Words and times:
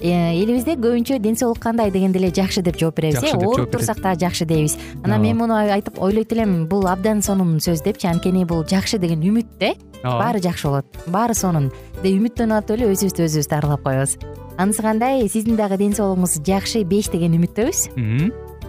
элибизде 0.00 0.76
көбүнчө 0.80 1.18
ден 1.20 1.36
соолук 1.36 1.60
кандай 1.60 1.90
дегенде 1.90 2.18
эле 2.18 2.30
жакшы 2.32 2.62
деп 2.62 2.78
жооп 2.80 2.96
беребиз 2.96 3.22
э? 3.22 3.36
ооруп 3.36 3.70
турсак 3.70 4.00
дагы 4.00 4.20
жакшы 4.20 4.46
дейбиз. 4.46 4.78
Анан 5.04 5.22
мен 5.22 5.36
муну 5.36 5.54
айтып 5.54 6.00
ойлойт 6.00 6.32
элем 6.32 6.66
бул 6.68 6.88
абдан 6.88 7.22
сонун 7.22 7.58
сөз 7.60 7.84
депчи 7.84 8.08
анткени 8.08 8.44
бул 8.44 8.64
жакшы 8.64 8.98
деген 8.98 9.20
үмүт 9.20 9.58
да 9.60 9.72
э 9.72 9.76
баары 10.02 10.40
жакшы 10.40 10.68
болот. 10.68 10.86
Баары 11.06 11.34
сонун. 11.34 11.70
Деп 12.02 12.16
үмүттөнүп 12.16 12.62
атып 12.62 12.78
эле 12.78 12.92
өзүбүздү 12.94 13.26
өзүбүз 13.28 13.50
дарылап 13.50 13.82
коебуз. 13.84 14.16
Анысы 14.56 14.82
кандай? 14.82 15.28
Сиздин 15.28 15.56
дагы 15.56 15.76
ден 15.76 15.92
соолугуңуз 15.92 16.40
жакшы 16.44 16.84
беш 16.84 17.12
деген 17.12 17.36
үмүттөбүз 17.36 18.49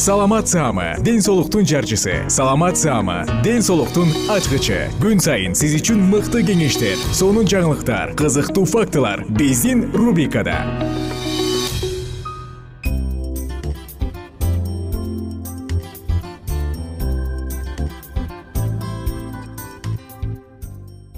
саламат 0.00 0.48
саама 0.48 0.96
ден 1.04 1.20
соолуктун 1.20 1.66
жарчысы. 1.66 2.24
Саламат 2.28 2.78
саама 2.78 3.26
ден 3.44 3.60
соолуктун 3.60 4.08
ачкычы. 4.32 4.88
Күн 4.96 5.20
сайын 5.20 5.52
сиз 5.52 5.74
үчүн 5.76 6.00
мыкты 6.08 6.40
кеңештер 6.40 6.96
сонун 7.12 7.44
жаңылыктар 7.44 8.14
кызыктуу 8.16 8.64
фактылар 8.64 9.26
биздин 9.28 9.90
рубрикада. 9.92 10.56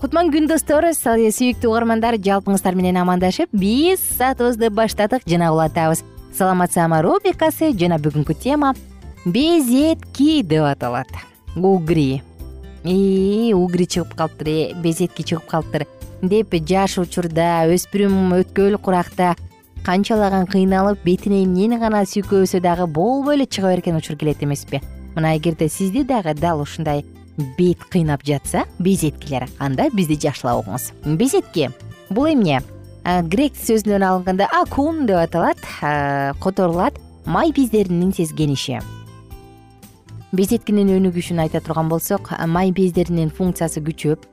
Кутман 0.02 0.34
күн 0.34 0.50
достор 0.50 0.90
сүйүктүү 0.90 1.70
угармандар 1.70 2.18
жалпыңыздар 2.18 2.74
менен 2.74 2.98
амандашып 2.98 3.54
биз 3.54 4.02
саатыбызды 4.18 4.74
баштадык. 4.74 5.22
Жана 5.30 5.54
улантабыз 5.54 6.02
саламат 6.36 6.72
саама 6.72 7.02
рубрикасы 7.04 7.72
жана 7.76 7.98
бүгүнкү 8.00 8.34
тема 8.40 8.72
безетки 9.24 10.42
деп 10.42 10.64
аталат. 10.64 11.08
Угри. 11.56 12.22
Угри 12.84 13.86
чыгып 13.86 14.14
калыптыр 14.16 14.48
э 14.48 14.74
безетки 14.82 15.22
чыгып 15.22 15.46
калыптыр 15.46 15.86
деп 16.22 16.54
жаш 16.68 16.98
учурда 16.98 17.66
өспүрүм 17.68 18.32
өткөл 18.40 18.78
куракта 18.78 19.34
канчалаган 19.84 20.46
кыйналып 20.46 21.04
бетине 21.04 21.44
эмнени 21.44 21.78
гана 21.78 22.04
сүйкөбөсө 22.06 22.60
дагы 22.60 22.86
болбой 22.86 23.36
эле 23.36 23.46
чыга 23.46 23.74
берген 23.74 23.96
учур 23.96 24.16
келет 24.16 24.42
эмеспи? 24.42 24.80
Мына 25.14 25.36
эгерде 25.36 25.68
сизди 25.68 26.02
дагы 26.02 26.34
дал 26.34 26.60
ушундай 26.60 27.04
бет 27.58 27.78
кыйнап 27.90 28.24
жатса 28.24 28.64
безеткилер 28.78 29.48
анда 29.58 29.90
бизди 29.92 30.14
жакшылап 30.14 30.64
угуңуз. 30.64 30.92
Безетки 31.04 31.70
бул 32.10 32.26
эмне 32.26 32.62
грек 33.04 33.56
сөзүнөн 33.58 34.02
алынганда 34.02 34.48
акун 34.52 35.06
деп 35.06 35.16
аталат. 35.16 35.58
Которулат 36.40 36.98
май 37.26 37.52
бездеринин 37.52 38.12
сезгениши 38.12 38.80
безеткинин 40.32 40.88
өнүгүшүн 40.88 41.42
айта 41.44 41.60
турган 41.60 41.90
болсок 41.92 42.30
май 42.48 42.70
бездеринин 42.72 43.28
функциясы 43.30 43.82
күчөп 43.84 44.24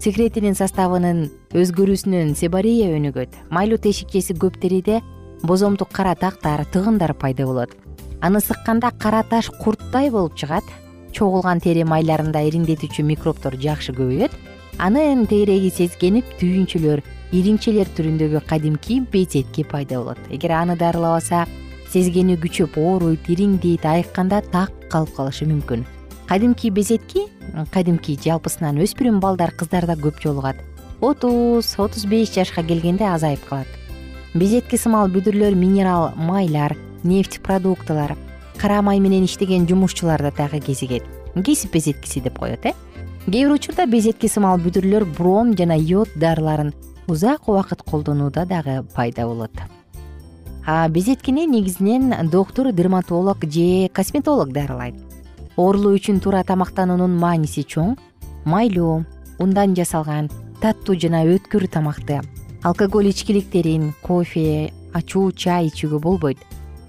секретинин 0.00 0.56
составынын 0.56 1.26
өзгөрүүсүнөн 1.52 2.32
себорея 2.34 2.88
өнүгөт. 2.96 3.36
Майлуу 3.52 3.76
тешикчеси 3.78 4.34
көп 4.34 4.56
териде 4.62 5.02
бозомдук 5.44 5.92
кара 5.92 6.14
тактар 6.16 6.64
тыгындар 6.72 7.12
пайда 7.14 7.44
болот. 7.46 7.76
Аны 8.22 8.40
сыкканда 8.40 8.90
кара 8.98 9.22
таш 9.28 9.50
курттай 9.60 10.10
болуп 10.10 10.34
чыгат. 10.40 10.64
Чогулган 11.12 11.60
тери 11.60 11.84
майларында 11.84 12.40
ириңдетүүчү 12.48 13.04
микробдор 13.04 13.58
жакшы 13.60 13.92
көбөйөт. 13.92 14.32
Анын 14.80 15.26
тегереги 15.28 15.68
сезгенип 15.68 16.24
түйүнчүлөр 16.40 17.04
ириңчелер 17.32 17.88
түрүндөгү 17.96 18.42
кадимки 18.46 19.00
безетки 19.12 19.64
пайда 19.64 20.02
болот. 20.02 20.18
Эгер 20.30 20.52
аны 20.52 20.76
дарылабаса 20.76 21.46
сезгени 21.92 22.36
күчөп 22.40 22.76
ооруйт 22.76 23.28
ириңдейт 23.32 23.86
айыкканда 23.88 24.42
так 24.52 24.72
калып 24.92 25.14
калышы 25.16 25.48
мүмкүн. 25.48 25.86
Кадимки 26.28 26.70
безетки 26.70 27.24
кадимки 27.72 28.18
жалпысынан 28.20 28.80
өспүрүм 28.84 29.20
балдар 29.20 29.54
кыздарда 29.56 29.96
көп 30.00 30.20
жолугат. 30.22 30.60
Отуз 31.00 31.74
отуз 31.80 32.04
беш 32.06 32.34
жашка 32.36 32.62
келгенде 32.62 33.08
азайып 33.08 33.48
калат. 33.48 33.68
Безетки 34.34 34.76
сымал 34.76 35.08
бүдүрлөр 35.12 35.56
минерал 35.56 36.12
майлар 36.16 36.76
нефть 37.02 37.40
продуктылар 37.42 38.16
кара 38.60 38.82
май 38.82 39.00
менен 39.00 39.24
иштеген 39.24 39.66
жумушчуларда 39.66 40.32
дагы 40.36 40.60
кезигет. 40.60 41.02
Кесип 41.44 41.72
безеткиси 41.72 42.20
деп 42.20 42.38
коет 42.38 42.64
э? 42.66 42.72
Кээ 42.72 42.74
бир 43.26 43.52
учурда 43.52 43.86
безетки 43.86 44.28
сымал 44.28 44.58
бүдүрлөр 44.60 45.04
бром 45.16 45.56
жана 45.56 45.76
йод 45.76 46.08
дарыларын 46.14 46.72
узак 47.12 47.48
убакыт 47.48 47.82
колдонууда 47.82 48.46
дагы 48.46 48.82
пайда 48.94 49.26
болот. 49.26 49.52
Безеткини 50.88 51.46
негизинен 51.46 52.30
доктур 52.30 52.72
дерматолог 52.72 53.44
же 53.44 53.88
косметолог 53.92 54.52
дарылайт. 54.52 54.94
Оорулуу 55.56 55.92
үчүн 55.98 56.20
туура 56.24 56.40
тамактануунун 56.44 57.18
мааниси 57.18 57.66
чоң 57.68 57.98
майлуу 58.44 59.04
ундан 59.38 59.74
жасалган 59.76 60.30
таттуу 60.62 60.96
жана 60.96 61.26
өткүр 61.28 61.68
тамакты 61.68 62.22
алкоголь 62.62 63.10
ичкиликтерин 63.10 63.92
кофе 64.02 64.72
ачуу 64.94 65.32
чай 65.32 65.68
ичүүгө 65.68 65.98
болбойт. 66.00 66.38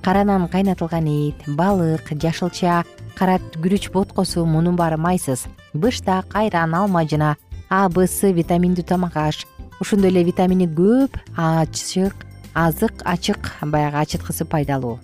Кара 0.01 0.23
нан 0.23 0.47
кайнатылган 0.47 1.07
эт 1.07 1.43
балык 1.47 2.13
жашылча 2.15 2.85
кара 3.17 3.39
күрүч 3.57 3.91
боткосу 3.91 4.45
мунун 4.45 4.75
баары 4.75 4.97
майсыз. 4.97 5.47
Быштак 5.73 6.31
айран 6.35 6.75
алма 6.75 7.03
жана 7.03 7.35
а 7.69 7.89
б 7.89 8.05
с 8.05 8.21
витаминдүү 8.21 8.85
тамак 8.85 9.15
аш 9.17 9.47
ошондой 9.83 10.09
эле 10.13 10.23
витамини 10.23 10.65
көп 10.67 11.17
ачык 11.35 12.25
азык 12.53 13.03
ачык 13.03 13.51
баягы 13.61 13.99
ачыткысы 13.99 14.45
пайдалуу. 14.45 14.99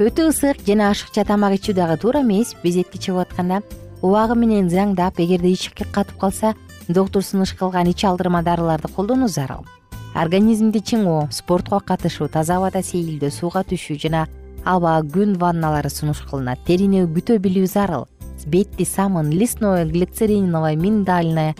Өтө 0.00 0.30
ысык 0.30 0.62
жана 0.64 0.88
ашыкча 0.94 1.26
тамак 1.28 1.58
ичүү 1.58 1.76
дагы 1.76 1.98
туура 2.00 2.22
эмес 2.24 2.54
безетки 2.62 2.96
чыгып 2.96 3.26
атканда 3.26 3.60
убагы 4.00 4.38
менен 4.40 4.70
заңдап 4.72 5.20
эгерде 5.20 5.52
ички 5.52 5.84
катып 5.84 6.16
калса 6.20 6.54
доктур 6.88 7.22
сунуш 7.22 7.52
кылган 7.52 7.90
ич 7.92 8.04
алдырма 8.04 8.42
дарыларды 8.42 8.88
колдонуу 8.88 9.28
зарыл 9.28 9.66
организмди 10.14 10.80
чыңоо 10.80 11.28
спортко 11.30 11.80
катышуу 11.80 12.28
таза 12.28 12.56
абада 12.56 12.80
сейилдөө 12.82 13.30
сууга 13.30 13.62
түшүү 13.68 13.98
жана 14.06 14.24
аба 14.64 14.96
күн 15.04 15.36
ванналары 15.38 15.90
сунуш 15.92 16.24
кылынат 16.30 16.64
терини 16.66 17.04
күтө 17.04 17.36
билүү 17.44 17.66
зарыл 17.66 18.08
бетти 18.46 18.84
самын 18.84 19.30
лесное 19.30 19.84
глицериновое 19.84 20.76
миндальное 20.76 21.54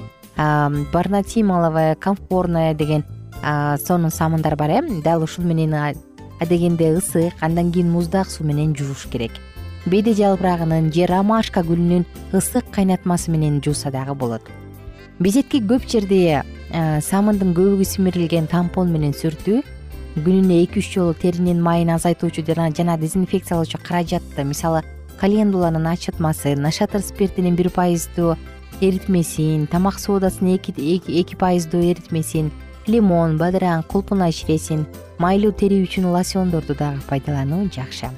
барнатималовое 0.92 1.94
комфорное 1.96 2.74
деген 2.74 3.04
сонун 3.42 4.10
самындар 4.10 4.56
бар 4.56 4.70
э? 4.70 5.02
Дал 5.04 5.22
ушул 5.22 5.44
менен 5.44 5.74
адегенде 6.40 6.94
ысык 6.96 7.34
андан 7.40 7.72
кийин 7.72 7.90
муздак 7.90 8.30
суу 8.30 8.46
менен 8.46 8.74
жууш 8.74 9.06
керек. 9.10 9.32
Беди 9.86 10.14
жалбырагынын 10.14 10.92
же 10.92 11.06
ромашка 11.06 11.60
гүлүнүн 11.60 12.06
ысык 12.32 12.70
кайнатмасы 12.70 13.30
менен 13.30 13.60
жууса 13.60 13.90
дагы 13.90 14.14
болот. 14.14 14.42
Безетки 15.18 15.60
көп 15.60 15.84
жерде 15.88 16.42
самындын 16.72 17.52
көбүгү 17.52 17.84
симирилген 17.84 18.46
тампон 18.46 18.92
менен 18.92 19.12
сүртүү 19.12 19.60
күнүнө 20.16 20.62
эки 20.64 20.80
үч 20.80 20.94
жолу 20.94 21.14
теринин 21.14 21.60
майын 21.62 21.90
азайтуучу 21.94 22.42
жана 22.46 22.96
дезинфекциялоочу 22.98 23.78
каражатты 23.82 24.44
мисалы 24.44 24.82
календуланын 25.20 25.86
ачытмасы 25.86 26.56
нашатыр 26.56 27.02
спиртинин 27.02 27.56
бир 27.56 27.70
пайыздуу 27.70 28.36
эритмесин 28.80 29.66
тамак 29.66 29.98
соодасынын 30.00 30.58
эки 30.58 31.36
пайыздуу 31.36 31.82
эритмесин 31.82 32.50
лимон 32.86 33.36
бадыраң 33.38 33.84
кулпунай 33.86 34.32
ширесин 34.32 34.86
майлуу 35.18 35.52
тери 35.52 35.82
үчүн 35.84 36.10
лосьондорду 36.10 36.74
дагы 36.74 37.00
пайдалануу 37.08 37.68
жакшы. 37.70 38.10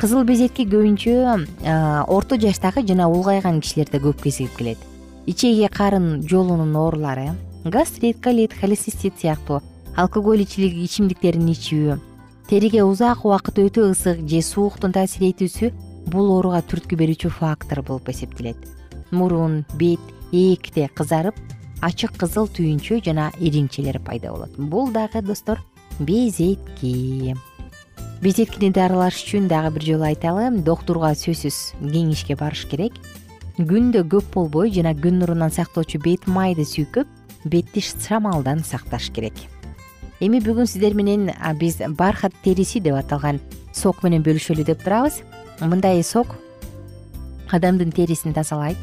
Кызыл 0.00 0.24
безетки 0.24 0.66
көбүнчө 0.68 2.06
орто 2.08 2.36
жаштагы 2.40 2.86
жана 2.86 3.08
улгайган 3.08 3.60
кишилерде 3.60 3.98
көп 3.98 4.22
кезигип 4.22 4.56
келет. 4.56 4.78
Ичеги 5.26 5.68
карын 5.72 6.22
жолунун 6.22 6.74
оорулары 6.76 7.32
гастрит 7.64 8.20
колит 8.22 8.52
холецистит 8.52 9.18
сыяктуу 9.18 9.60
алкоголь 9.96 10.44
ичимдиктерин 10.44 11.48
ичүү 11.50 11.96
териге 12.50 12.84
узак 12.84 13.24
убакыт 13.24 13.58
өтө 13.58 13.88
ысык 13.90 14.20
же 14.30 14.42
сууктун 14.42 14.92
таасир 14.94 15.26
этүүсү 15.32 15.72
бул 16.12 16.30
ооруга 16.36 16.60
түрткү 16.62 16.98
берүүчү 17.00 17.32
фактор 17.40 17.82
болуп 17.82 18.12
эсептелет 18.12 18.60
мурун 19.10 19.64
бет 19.74 20.00
ээкте 20.32 20.88
кызарып 20.94 21.36
ачык 21.84 22.16
кызыл 22.18 22.48
түйүнчө 22.48 23.02
жана 23.04 23.30
ириңчелер 23.38 24.00
пайда 24.04 24.32
болот. 24.32 24.56
Бул 24.56 24.90
дагы 24.92 25.22
достор 25.22 25.60
безетки. 25.98 27.36
Безеткини 28.22 28.72
дарылаш 28.72 29.20
үчүн 29.22 29.48
дагы 29.48 29.74
бир 29.76 29.84
жолу 29.84 30.08
айталы 30.08 30.48
доктурга 30.64 31.12
сөзсүз 31.14 31.76
кеңешке 31.82 32.36
барыш 32.36 32.64
керек. 32.70 32.96
Күндө 33.58 34.06
көп 34.08 34.32
болбой 34.34 34.72
жана 34.72 34.94
күн 34.96 35.20
нурунан 35.20 35.52
сактоочу 35.52 36.00
бет 36.02 36.26
майды 36.26 36.64
сүйкөп 36.64 37.06
бетти 37.44 37.80
шамалдан 37.84 38.64
сакташ 38.64 39.10
керек. 39.12 39.36
Эми 40.20 40.40
бүгүн 40.40 40.66
сиздер 40.66 40.94
менен 40.96 41.30
биз 41.60 41.82
бархат 41.96 42.32
териси 42.42 42.80
деп 42.80 42.96
аталган 42.96 43.40
сок 43.72 44.02
менен 44.02 44.24
бөлүшөлү 44.24 44.64
деп 44.64 44.82
турабыз. 44.82 45.20
Мындай 45.60 46.02
сок 46.02 46.36
адамдын 47.52 47.92
терисин 47.92 48.32
тазалайт 48.32 48.76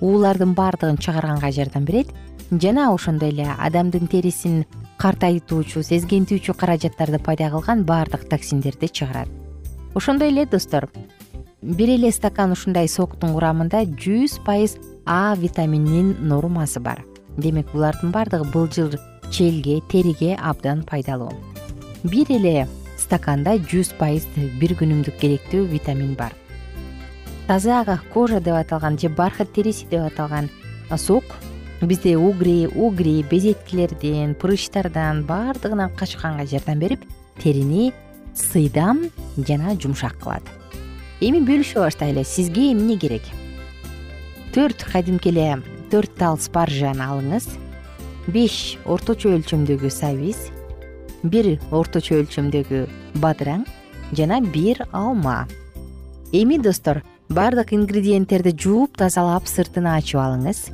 уулардын 0.00 0.54
баардыгын 0.54 0.98
чыгарганга 0.98 1.50
жардам 1.52 1.84
берет. 1.84 2.08
Жана 2.50 2.92
ошондой 2.94 3.30
эле 3.30 3.48
адамдын 3.58 4.06
терисин 4.06 4.64
картайтуучу 4.98 5.82
сезгентүүчү 5.82 6.54
каражаттарды 6.54 7.18
пайда 7.18 7.50
кылган 7.50 7.84
баардык 7.84 8.28
токсиндерди 8.28 8.88
чыгарат. 8.88 9.28
Ошондой 9.94 10.28
эле 10.28 10.46
достор 10.46 10.88
бир 11.62 11.88
эле 11.90 12.12
стакан 12.12 12.52
ушундай 12.52 12.88
соктун 12.88 13.34
курамында 13.34 13.84
жүз 13.84 14.38
пайыз 14.46 14.78
а 15.06 15.34
витамининин 15.36 16.16
нормасы 16.20 16.80
бар. 16.80 17.04
Демек 17.36 17.72
булардын 17.72 18.12
баардыгы 18.12 18.50
былжыр 18.52 19.00
челге 19.30 19.80
териге 19.90 20.36
абдан 20.36 20.82
пайдалуу. 20.82 21.32
Бир 22.04 22.30
эле 22.30 22.68
стаканда 22.96 23.58
жүз 23.58 23.96
пайыз 23.98 24.26
бир 24.60 24.76
күнүмдүк 24.78 25.18
керектүү 25.20 25.66
витамин 25.66 26.14
бар 26.14 26.32
таза 27.46 28.00
кожа 28.12 28.40
деп 28.40 28.54
аталган 28.54 28.98
же 28.98 29.08
бархат 29.08 29.52
териси 29.52 29.86
деп 29.86 30.02
аталган 30.12 30.48
сок. 30.96 31.24
Бизде 31.82 32.16
угри 32.16 32.66
угри 32.74 33.22
безеткилерден 33.22 34.34
прыщтардан 34.34 35.24
баардыгынан 35.24 35.94
качканга 35.94 36.46
жардам 36.46 36.78
берип 36.78 37.04
терини 37.42 37.92
сыйдам 38.34 39.10
жана 39.36 39.76
жумшак 39.76 40.16
кылат. 40.18 40.42
Эми 41.20 41.40
бөлүшө 41.44 41.80
баштайлы 41.80 42.24
сизге 42.24 42.72
эмне 42.72 42.96
керек? 42.96 43.22
Төрт 44.54 44.84
кадимки 44.92 45.28
эле 45.28 45.62
төрт 45.90 46.16
тал 46.16 46.38
спаржаны 46.38 47.04
алыңыз. 47.04 47.46
Беш 48.26 48.78
орточо 48.84 49.36
өлчөмдөгү 49.36 49.90
сабиз 49.92 50.48
бир 51.22 51.58
орточо 51.70 52.16
өлчөмдөгү 52.22 52.86
бадыраң 53.20 53.66
жана 54.16 54.40
бир 54.40 54.82
алма. 54.92 55.46
Эми 56.32 56.58
достор 56.58 57.02
баардык 57.28 57.72
ингредиенттерди 57.72 58.54
жууп 58.56 58.96
тазалап 58.96 59.46
сыртын 59.50 59.88
ачып 59.90 60.20
алыңыз. 60.22 60.70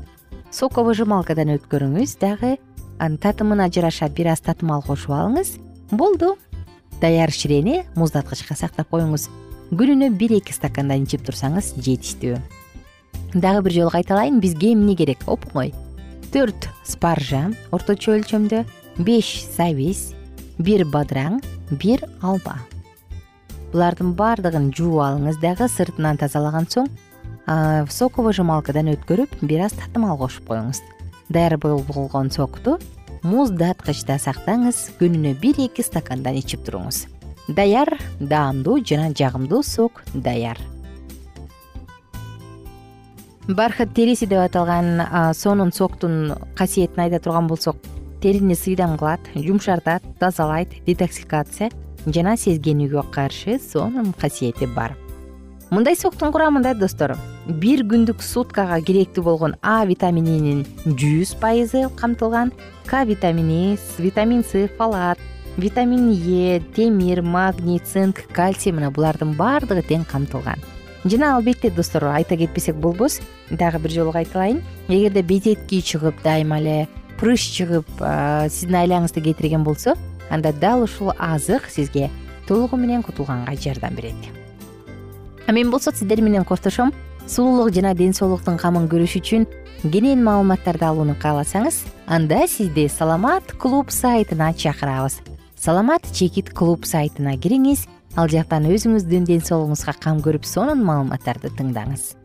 Соковыжималкадан 0.52 1.54
өткөрүңүз. 1.56 2.16
Дагы 2.20 2.56
анын 2.98 3.18
татымына 3.18 3.70
жараша 3.72 4.08
бир 4.08 4.32
аз 4.32 4.40
татымал 4.40 4.82
кошуп 4.82 5.14
алыңыз. 5.16 5.56
Болду. 5.90 6.36
Даяр 7.00 7.30
ширени 7.30 7.82
муздаткычка 7.96 8.54
сактап 8.54 8.90
коюңуз. 8.90 9.28
Күнүнө 9.72 10.12
бир 10.16 10.36
эки 10.38 10.52
стакандан 10.52 11.06
ичип 11.06 11.24
турсаңыз 11.26 11.74
жетиштүү 11.78 12.36
дагы 13.34 13.62
бир 13.62 13.72
жолу 13.72 13.90
кайталайын. 13.90 14.40
Бизге 14.40 14.74
эмне 14.74 14.96
керек? 14.96 15.24
Оп 15.26 15.46
оңой 15.52 15.72
төрт 16.32 16.68
спаржа 16.88 17.50
орточо 17.76 18.14
өлчөмдө 18.16 18.62
беш 19.04 19.34
сабиз 19.52 20.12
бир 20.56 20.86
бадыраң 20.88 21.42
бир 21.76 22.06
алма 22.24 22.56
булардын 23.72 24.12
баардыгын 24.18 24.70
жууп 24.76 25.00
алыңыз. 25.02 25.40
Дагы 25.42 25.68
сыртынан 25.68 26.20
тазалаган 26.20 26.68
соң 26.70 26.88
соковыжималкадан 27.90 28.92
өткөрүп 28.92 29.40
бир 29.42 29.66
аз 29.66 29.76
татымал 29.78 30.18
кошуп 30.20 30.46
коюңуз. 30.52 30.82
Даяр 31.32 31.56
болгон 31.58 32.30
сокту 32.30 32.78
муздаткычта 33.22 34.18
сактаңыз 34.20 34.92
күнүнө 35.00 35.34
бир 35.40 35.58
эки 35.64 35.82
стакандан 35.82 36.36
ичип 36.38 36.64
туруңуз. 36.66 37.06
Даяр 37.48 37.96
даамдуу 38.20 38.78
жана 38.84 39.10
жагымдуу 39.10 39.62
сок 39.66 40.04
даяр. 40.14 40.60
Бархат 43.48 43.94
териси 43.94 44.28
деп 44.30 44.38
аталган 44.38 45.02
сонун 45.34 45.72
соктун 45.72 46.36
касиетин 46.54 47.02
айта 47.02 47.18
турган 47.18 47.48
болсок 47.50 47.76
терини 48.22 48.54
сыйдам 48.54 48.96
кылат 48.98 49.20
жумшартат 49.34 50.02
тазалайт 50.20 50.84
детоксикация 50.86 51.70
жана 52.06 52.36
сезгенүүгө 52.36 53.04
каршы 53.14 53.58
сонун 53.62 54.12
касиети 54.18 54.66
бар. 54.66 54.96
Мындай 55.72 55.96
соктун 55.96 56.32
курамында 56.34 56.74
достор 56.76 57.14
бир 57.46 57.80
күндүк 57.88 58.20
суткага 58.20 58.76
керектүү 58.84 59.24
болгон 59.24 59.54
а 59.62 59.86
витамининин 59.88 60.66
жүз 60.84 61.32
пайызы 61.40 61.86
камтылган 61.96 62.52
к 62.84 63.04
витамини 63.08 63.78
витамин 63.98 64.44
с 64.44 64.68
фалат 64.76 65.18
витамин 65.56 66.10
е 66.12 66.60
темир 66.76 67.22
магний 67.22 67.78
цинк 67.78 68.26
кальций 68.32 68.72
мына 68.72 68.90
булардын 68.90 69.32
баардыгы 69.36 69.82
тең 69.82 70.04
камтылган. 70.04 70.60
Жана 71.04 71.36
албетте 71.36 71.70
достор 71.70 72.04
айта 72.04 72.36
кетпесек 72.36 72.76
болбос 72.76 73.20
дагы 73.50 73.78
бир 73.78 73.90
жолу 73.90 74.12
кайталайын. 74.12 74.62
Эгерде 74.88 75.22
безетки 75.22 75.80
чыгып 75.80 76.22
дайыма 76.22 76.60
эле 76.60 76.88
прыщ 77.18 77.48
чыгып 77.56 77.88
сиздин 78.50 78.76
айлаңызды 78.76 79.22
кетирген 79.24 79.64
болсо 79.64 79.96
анда 80.32 80.52
дал 80.52 80.82
ушул 80.82 81.12
азык 81.18 81.68
сизге 81.68 82.10
толугу 82.48 82.76
менен 82.76 83.02
кутулганга 83.02 83.54
жардам 83.54 83.94
берет. 83.94 84.14
Мен 85.46 85.70
болсо 85.70 85.92
сиздер 85.92 86.22
менен 86.22 86.44
коштошом. 86.44 86.92
Сулуулук 87.26 87.74
жана 87.74 87.94
ден 87.94 88.14
соолуктун 88.14 88.56
камын 88.58 88.88
көрүш 88.90 89.20
үчүн 89.20 89.44
кенен 89.82 90.24
маалыматтарды 90.24 90.84
алууну 90.88 91.14
кааласаңыз 91.14 91.84
анда 92.06 92.46
сизди 92.48 92.88
саламат 92.88 93.52
клуб 93.60 93.90
сайтына 93.90 94.52
чакырабыз. 94.54 95.20
Саламат 95.54 96.02
чекит 96.12 96.50
клуб 96.50 96.84
сайтына 96.84 97.36
кириңиз 97.36 97.86
ал 98.16 98.28
жактан 98.28 98.66
өзүңүздүн 98.66 99.28
ден 99.28 99.44
соолугуңузга 99.44 99.94
кам 100.02 100.18
көрүп 100.24 100.48
сонун 100.48 100.82
маалыматтарды 100.82 101.52
тыңдаңыз. 101.54 102.16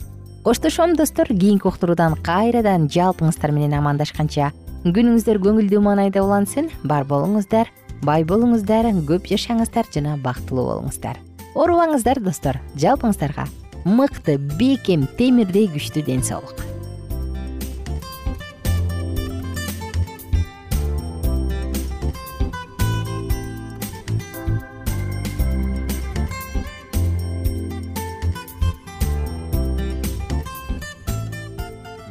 Коштошом 0.44 0.96
достор 0.96 1.28
кийинки 1.28 1.68
уктуруудан 1.68 2.16
кайрадан 2.24 2.88
жалпыңыздар 2.88 3.52
менен 3.52 3.78
амандашканча 3.78 4.54
күнүңүздөр 4.86 5.42
көңүлдүү 5.44 5.82
маанайда 5.84 6.24
улансын. 6.24 6.72
Бар 6.84 7.06
болуңуздар 7.06 7.70
бай 8.04 8.26
болуңуздар 8.28 8.92
көп 9.08 9.30
жашаңыздар 9.32 9.88
жана 9.94 10.18
бактылуу 10.18 10.66
болуңуздар. 10.72 11.18
Оорубаңыздар 11.56 12.22
достор. 12.22 12.60
Жалпыңыздарга 12.78 13.48
мыкты 13.88 14.38
бекем 14.60 15.08
темирдей 15.18 15.70
күчтүү 15.72 16.04
ден 16.10 16.24
соолук 16.24 16.77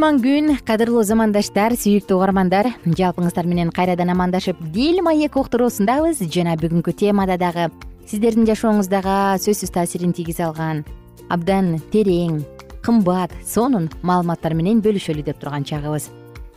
кутман 0.00 0.22
күн 0.24 0.54
кадырлуу 0.64 1.02
замандаштар 1.04 1.74
сүйүктүү 1.76 2.16
угармандар 2.16 2.70
жалпыңыздар 2.88 3.44
менен 3.44 3.68
кайрадан 3.68 4.08
амандашып 4.08 4.56
дил 4.72 5.02
маек 5.04 5.36
уктуруусундабыз. 5.36 6.22
Жана 6.24 6.54
бүгүнкү 6.56 6.94
темада 6.96 7.36
дагы 7.36 7.66
сиздердин 8.08 8.48
жашооңуздага 8.48 9.36
сөзсүз 9.44 9.74
таасирин 9.74 10.14
тийгизе 10.16 10.46
алган 10.46 10.86
абдан 11.28 11.74
терең 11.92 12.40
кымбат 12.80 13.34
сонун 13.44 13.90
маалыматтар 14.00 14.56
менен 14.56 14.80
бөлүшөлү 14.80 15.26
деп 15.26 15.36
турган 15.36 15.68
чагыбыз. 15.68 16.08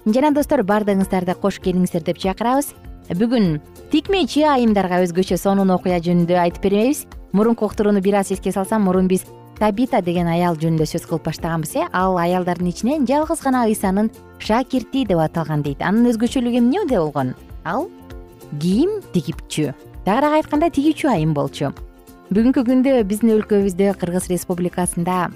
Жана 0.08 0.32
достор 0.32 0.64
баардыгыңыздарды 0.64 1.36
кош 1.36 1.60
келиңиздер 1.60 2.08
деп 2.08 2.24
чакырабыз. 2.24 2.72
Бүгүн 3.12 3.60
тикмечи 3.92 4.48
айымдарга 4.48 5.04
өзгөчө 5.04 5.36
сонун 5.36 5.76
окуя 5.76 6.00
жөнүндө 6.00 6.40
айтып 6.48 6.70
беребиз 6.70 7.04
мурунку 7.34 7.66
уктурууну 7.66 8.00
бир 8.00 8.22
аз 8.24 8.32
эске 8.32 8.56
салсам 8.56 8.88
мурун 8.88 9.12
биз 9.12 9.28
табита 9.60 10.02
деген 10.02 10.28
аял 10.28 10.58
жөнүндө 10.60 10.88
сөз 10.90 11.06
кылып 11.08 11.28
баштаганбыз 11.28 11.76
э? 11.78 11.88
Ал 11.94 12.18
аялдардын 12.18 12.70
ичинен 12.72 13.08
жалгыз 13.08 13.42
гана 13.44 13.66
ыйсанын 13.70 14.12
шакирти 14.40 15.06
деп 15.06 15.20
аталган 15.20 15.64
дейт. 15.64 15.82
Анын 15.82 16.10
өзгөчөлүгү 16.12 16.60
эмнеде 16.60 16.98
болгон? 16.98 17.34
Ал 17.64 17.90
кийим 18.60 19.02
тигипчү. 19.14 19.74
Тагыраак 20.06 20.42
айтканда 20.42 20.70
тигүүчү 20.74 21.10
айым 21.12 21.34
болчу. 21.34 21.72
Бүгүнкү 22.34 22.66
күндө 22.66 22.98
биздин 23.08 23.36
өлкөбүздө 23.38 23.94
кыргыз 24.02 24.30
республикасында 24.32 25.30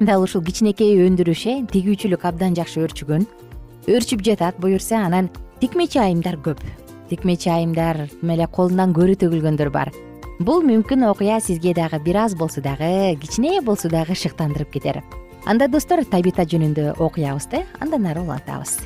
дал 0.00 0.22
ушул 0.22 0.44
кичинекей 0.44 0.96
өндүрүш 1.06 1.44
э? 1.50 1.56
Тигүүчүлүк 1.72 2.24
абдан 2.24 2.54
жакшы 2.54 2.80
өөрчүгөн 2.84 3.26
өөрчүп 3.90 4.24
жатат 4.24 4.58
буюрса 4.62 5.04
анан 5.04 5.28
тикмечи 5.60 5.98
айымдар 5.98 6.38
көп. 6.40 6.62
Тикмечи 7.10 7.50
айымдар 7.50 8.06
тим 8.08 8.30
эле 8.30 8.46
колунан 8.46 8.94
көрө 8.96 9.18
төгүлгөндөр 9.20 9.70
бар 9.70 9.92
бул 10.40 10.64
мүмкүн 10.66 11.04
окуя 11.06 11.38
сизге 11.40 11.74
дагы 11.74 12.00
бир 12.02 12.16
аз 12.24 12.34
болсо 12.34 12.60
дагы 12.60 13.14
кичине 13.20 13.60
болсо 13.62 13.88
дагы 13.88 14.14
шыктандырып 14.14 14.70
кетер. 14.72 15.02
Анда 15.46 15.68
достор 15.68 16.04
табита 16.04 16.42
жөнүндө 16.42 16.96
окуябызды 16.98 17.64
андан 17.80 18.06
ары 18.10 18.22
улантабыз. 18.24 18.80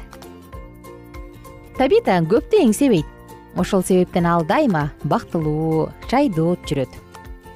Табита 1.78 2.18
көптү 2.20 2.60
эңсебейт. 2.66 3.06
Ошол 3.56 3.82
себептен 3.82 4.26
ал 4.26 4.44
дайыма 4.44 4.90
бактылуу 5.04 5.88
шайдоот 6.10 6.66
жүрөт. 6.68 6.90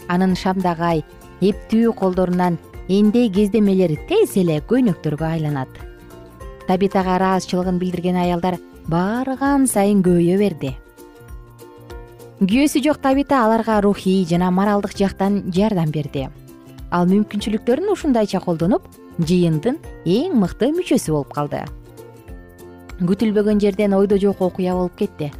Анын 0.08 0.34
шамдагай 0.36 1.04
эптүү 1.40 1.92
колдорунан 1.92 2.58
эндей 2.88 3.28
кездемелер 3.28 3.98
тез 4.08 4.36
эле 4.36 4.60
көйнөктөргө 4.60 5.26
айланат. 5.26 5.68
Табитага 6.66 7.18
ыраазычылыгын 7.18 7.78
билдирген 7.78 8.16
аялдар 8.16 8.56
баарыган 8.88 9.66
сайын 9.66 10.02
көбөйө 10.02 10.38
берди 10.38 10.76
күйөөсү 12.42 12.80
жок 12.82 12.98
табита 12.98 13.44
аларга 13.44 13.76
рухий 13.84 14.24
жана 14.26 14.48
моралдык 14.50 14.96
жактан 14.98 15.52
жардам 15.54 15.92
берди. 15.94 16.24
Ал 16.90 17.06
мүмкүнчүлүктөрүн 17.06 17.92
ушундайча 17.92 18.40
колдонуп 18.42 18.88
жыйындын 19.22 19.78
эң 20.10 20.34
мыкты 20.40 20.72
мүчөсү 20.74 21.14
болуп 21.14 21.30
калды. 21.36 21.62
Күтүлбөгөн 22.98 23.62
жерден 23.62 23.94
ойдо 23.94 24.18
жок 24.18 24.42
окуя 24.42 24.74
болуп 24.74 24.98
кетти. 24.98 25.30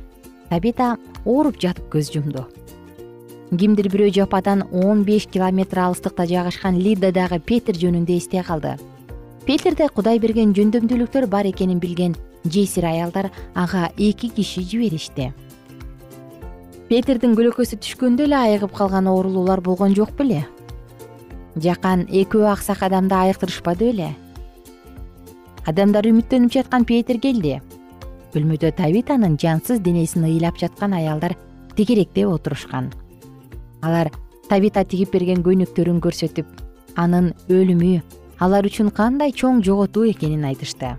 Табита 0.49 0.95
ооруп 1.25 1.59
жатып 1.59 1.91
көз 1.91 2.15
жумду. 2.15 2.47
Кимдир 3.51 3.91
бирөө 3.91 4.15
жападан 4.23 4.63
он 4.71 5.03
беш 5.03 5.27
километр 5.27 5.83
алыстыкта 5.89 6.27
жайгашкан 6.31 6.79
лиддадагы 6.79 7.41
петир 7.41 7.83
жөнүндө 7.83 8.17
эстей 8.17 8.47
калды. 8.47 8.77
Петерде 9.45 9.89
кудай 9.89 10.23
берген 10.23 10.55
жөндөмдүүлүктөр 10.55 11.27
бар 11.27 11.51
экенин 11.51 11.83
билген 11.83 12.15
жесир 12.45 12.87
аялдар 12.87 13.33
ага 13.55 13.91
эки 13.99 14.29
киши 14.29 14.63
жиберишти 14.63 15.33
петердин 16.89 17.37
көлөкөсү 17.39 17.79
түшкөндө 17.83 18.27
эле 18.27 18.41
айыгып 18.41 18.75
калган 18.75 19.07
оорулуулар 19.07 19.61
болгон 19.61 19.95
жок 19.95 20.17
беле. 20.19 20.47
Жакан 21.57 22.07
экөө 22.09 22.49
аксак 22.53 22.83
адамды 22.83 23.15
айыктырышпады 23.15 23.93
беле 23.93 24.13
адамдар 25.67 26.07
үмүттөнүп 26.11 26.53
жаткан 26.53 26.87
петир 26.87 27.21
келди. 27.23 27.61
Бөлмөдө 28.33 28.73
табитанын 28.79 29.37
жансыз 29.39 29.83
денесин 29.85 30.25
ыйлап 30.27 30.59
жаткан 30.59 30.95
аялдар 30.97 31.37
тегеректеп 31.77 32.31
отурушкан. 32.33 32.91
Алар 33.83 34.11
табита 34.49 34.85
тигип 34.85 35.13
берген 35.13 35.43
көйнөктөрүн 35.47 36.01
көрсөтүп 36.03 36.47
анын 36.97 37.33
өлүмү 37.49 38.01
алар 38.43 38.67
үчүн 38.67 38.91
кандай 38.95 39.33
чоң 39.33 39.63
жоготуу 39.63 40.09
экенин 40.11 40.45
айтышты. 40.49 40.97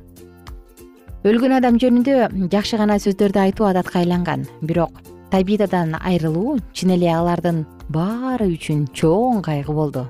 Өлгөн 1.23 1.57
адам 1.59 1.79
жөнүндө 1.79 2.47
жакшы 2.51 2.79
гана 2.79 2.99
сөздөрдү 2.99 3.39
айтуу 3.47 3.67
адатка 3.69 4.01
айланган 4.03 4.47
бирок 4.61 5.12
табитадан 5.33 5.95
айрылуу 5.97 6.59
чын 6.77 6.91
эле 6.93 7.07
алардын 7.09 7.63
баары 7.89 8.51
үчүн 8.53 8.83
чоң 8.93 9.39
кайгы 9.41 9.73
болду. 9.73 10.03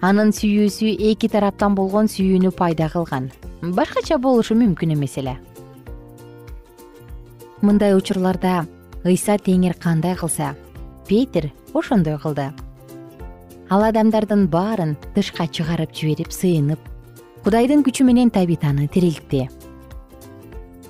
Анын 0.00 0.30
сүйүүсү 0.32 0.94
эки 1.10 1.28
тараптан 1.28 1.74
болгон 1.76 2.08
сүйүүнү 2.08 2.54
пайда 2.56 2.88
кылган. 2.88 3.26
Башкача 3.60 4.16
болушу 4.16 4.56
мүмкүн 4.56 4.94
эмес 4.94 5.18
эле. 5.20 5.34
Мындай 7.60 7.92
учурларда 7.98 8.64
ыйса 9.04 9.36
теңир 9.36 9.76
кандай 9.76 10.16
кылса 10.16 10.54
петир 11.04 11.50
ошондой 11.74 12.16
кылды. 12.16 12.48
Ал 13.68 13.84
адамдардын 13.90 14.48
баарын 14.48 14.96
тышка 15.12 15.44
чыгарып 15.44 15.92
жиберип 15.92 16.32
сыйынып 16.32 16.80
кудайдын 17.44 17.84
күчү 17.84 18.08
менен 18.08 18.32
табитаны 18.32 18.88
тирилтти. 18.88 19.50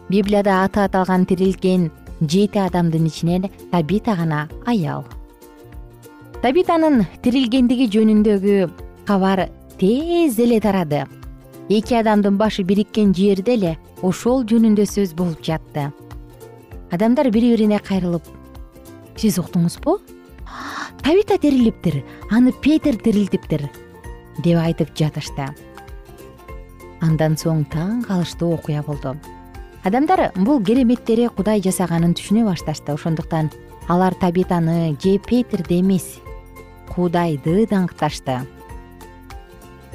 Библияда 0.08 0.62
аты 0.62 0.86
аталган 0.86 1.26
тирилткен 1.26 1.90
жети 2.28 2.58
адамдын 2.58 3.06
ичинен 3.06 3.50
табита 3.72 4.14
гана 4.16 4.48
аял. 4.66 5.04
Табитанын 6.42 7.04
тирилгендиги 7.24 7.88
жөнүндөгү 7.88 8.56
кабар 9.08 9.48
тез 9.80 10.38
эле 10.38 10.60
тарады. 10.60 11.04
Эки 11.68 11.96
адамдын 11.96 12.36
башы 12.36 12.62
бириккен 12.62 13.14
жерде 13.16 13.54
эле 13.56 13.76
ошол 14.02 14.44
жөнүндө 14.44 14.84
сөз 14.90 15.14
болуп 15.16 15.40
жатты. 15.44 15.90
Адамдар 16.92 17.30
бири 17.32 17.54
бирине 17.54 17.78
кайрылып 17.80 18.28
сиз 19.16 19.38
уктуңузбу 19.40 19.98
табита 21.04 21.38
тирилиптир 21.40 22.02
аны 22.30 22.52
петир 22.52 23.00
тирилтиптир 23.00 23.68
деп 24.44 24.58
айтып 24.60 24.92
жатышты. 24.98 25.48
Андан 27.00 27.40
соң 27.40 27.64
таң 27.72 28.04
калыштуу 28.04 28.54
окуя 28.58 28.84
болду 28.84 29.16
адамдар 29.84 30.32
бул 30.36 30.62
кереметтери 30.64 31.28
кудай 31.28 31.60
жасаганын 31.64 32.14
түшүнө 32.16 32.46
башташты. 32.48 32.94
Ошондуктан 32.96 33.50
алар 33.88 34.14
табитаны 34.14 34.96
же 35.02 35.18
петирди 35.18 35.80
эмес 35.80 36.18
кудайды 36.94 37.66
даңкташты. 37.68 38.40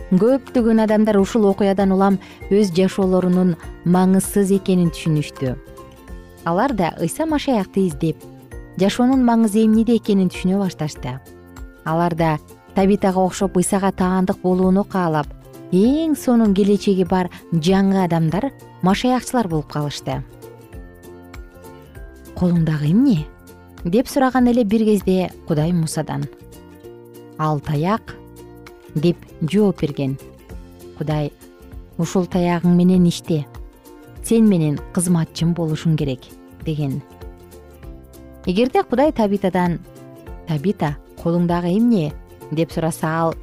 Көптөгөн 0.10 0.84
адамдар 0.86 1.20
ушул 1.20 1.46
окуядан 1.50 1.92
улам 1.94 2.20
өз 2.50 2.72
жашоолорунун 2.74 3.56
маңызсыз 3.86 4.54
экенин 4.58 4.90
түшүнүштү. 4.94 5.56
Алар 6.46 6.74
да 6.74 6.94
ыйса 6.98 7.26
машаякты 7.26 7.88
издеп 7.88 8.24
жашоонун 8.78 9.26
маңызы 9.26 9.66
эмнеде 9.66 9.98
экенин 9.98 10.30
түшүнө 10.30 10.62
башташты. 10.64 11.20
Алар 11.86 12.16
да 12.16 12.38
табитага 12.76 13.22
окшоп 13.22 13.58
ыйсага 13.58 13.92
таандык 13.92 14.42
болууну 14.42 14.84
каалап 14.84 15.28
эң 15.72 16.16
сонун 16.18 16.56
келечеги 16.58 17.06
бар 17.06 17.30
жаңы 17.54 18.04
адамдар 18.04 18.50
машаякчылар 18.82 19.48
болуп 19.48 19.68
калышты. 19.70 20.24
Колуңдагы 22.36 22.90
эмне? 22.90 23.26
Деп 23.84 24.08
сураган 24.08 24.48
эле 24.50 24.64
бир 24.64 24.86
кезде 24.88 25.30
кудай 25.48 25.72
мусадан. 25.74 26.26
Ал 27.38 27.60
таяк 27.60 28.16
деп 28.96 29.18
жооп 29.42 29.82
берген. 29.82 30.18
Кудай 30.98 31.32
ушул 31.98 32.26
таягың 32.26 32.76
менен 32.76 33.06
иште. 33.08 33.46
Сен 34.24 34.50
менин 34.50 34.80
кызматчым 34.94 35.54
болушуң 35.54 35.96
керек 35.98 36.26
деген. 36.66 37.02
Эгерде 38.46 38.84
кудай 38.84 39.12
табитадан 39.12 39.80
табита 40.48 40.96
колуңдагы 41.22 41.78
эмне? 41.78 42.12
деп 42.52 42.72
сураса 42.72 43.08
ал 43.08 43.36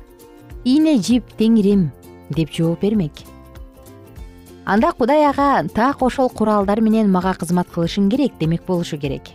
ийне 0.64 0.96
жип 0.98 1.28
теңирим 1.38 1.90
деп 2.30 2.50
жооп 2.52 2.80
бермек. 2.80 3.12
Анда 4.64 4.92
кудай 4.92 5.24
ага 5.28 5.62
так 5.74 6.02
ошол 6.02 6.28
куралдар 6.28 6.80
менен 6.80 7.10
мага 7.10 7.34
кызмат 7.38 7.68
кылышың 7.70 8.08
керек 8.10 8.32
демек 8.40 8.66
болушу 8.66 8.98
керек. 8.98 9.30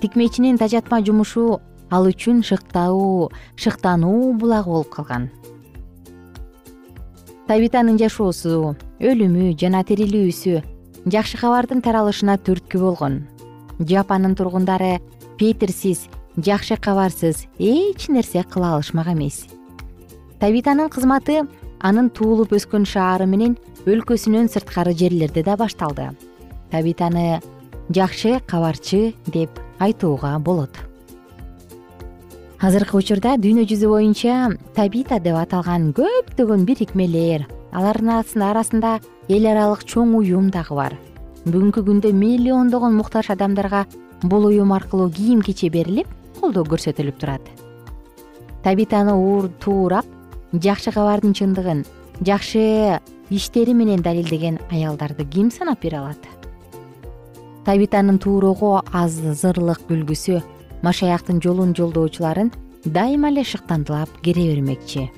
Тикмечинин 0.00 0.58
тажатма 0.58 1.00
жумушу 1.00 1.60
ал 1.90 2.04
үчүн 2.10 2.42
шыктоо 2.44 3.30
шыктануу 3.56 4.34
булагы 4.34 4.70
болуп 4.70 4.90
калган. 4.92 5.30
Табитанын 7.48 7.96
жашоосу 7.96 8.76
өлүмү 9.00 9.54
жана 9.56 9.80
тирилүүсү 9.88 10.60
жакшы 11.08 11.40
кабардын 11.40 11.80
таралышына 11.80 12.36
түрткү 12.44 12.80
болгон. 12.80 13.22
Жапанын 13.80 14.36
тургундары 14.36 14.98
петерсиз 15.38 16.06
жакшы 16.36 16.76
кабарсыз 16.76 17.46
эч 17.58 18.08
нерсе 18.08 18.44
кыла 18.44 18.74
алышмак 18.76 19.08
эмес 19.16 19.46
табитанын 20.40 20.90
кызматы 20.90 21.42
анын 21.84 22.10
туулуп 22.10 22.54
өскөн 22.56 22.86
шаары 22.88 23.26
менен 23.28 23.58
өлкөсүнөн 23.86 24.48
сырткары 24.48 24.94
жерлерде 24.96 25.42
да 25.44 25.56
башталды. 25.60 26.10
Табитаны 26.70 27.40
жакшы 27.90 28.40
кабарчы 28.46 29.14
деп 29.26 29.60
айтууга 29.78 30.38
болот. 30.38 30.72
Азыркы 32.64 32.96
учурда 32.96 33.34
дүйнө 33.36 33.66
жүзү 33.68 33.90
боюнча 33.90 34.54
табита 34.76 35.18
деп 35.20 35.36
аталган 35.36 35.90
көптөгөн 35.96 36.64
бирикмелер 36.64 37.44
алардын 37.74 38.44
арасында 38.46 38.98
эл 39.28 39.48
аралык 39.50 39.84
чоң 39.84 40.14
уюм 40.16 40.48
дагы 40.54 40.78
бар. 40.78 40.96
Бүгүнкү 41.44 41.84
күндө 41.84 42.14
миллиондогон 42.16 42.96
муктаж 42.96 43.28
адамдарга 43.34 43.84
бул 44.22 44.46
уюм 44.48 44.72
аркылуу 44.72 45.10
кийим 45.12 45.42
кече 45.42 45.68
берилип 45.68 46.08
колдоо 46.40 46.64
көрсөтүлүп 46.64 47.18
турат. 47.20 47.44
Табитаны 48.64 49.12
туурап 49.60 50.06
жакшы 50.62 50.92
кабардын 50.94 51.34
чындыгын 51.34 51.84
жакшы 52.22 53.00
иштери 53.30 53.74
менен 53.74 54.02
далилдеген 54.02 54.60
аялдарды 54.70 55.24
ким 55.24 55.50
санап 55.50 55.80
бере 55.82 55.98
алат? 55.98 56.28
Табитанын 57.64 58.20
тууроого 58.20 58.84
азырлык 58.92 59.80
күлгүсү 59.88 60.42
машаяктын 60.84 61.40
жолун 61.42 61.74
жолдоочуларын 61.74 62.52
дайыма 62.84 63.32
эле 63.32 63.44
шыктандылап 63.44 64.10
кере 64.22 64.46
бермекчи. 64.52 65.10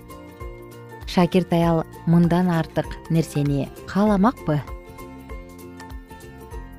Шакирт 1.07 1.53
аял 1.53 1.85
мындан 2.07 2.49
артык 2.51 2.87
нерсени 3.11 3.68
кааламакпы? 3.87 4.62